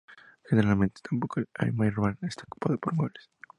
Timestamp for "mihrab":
1.73-2.17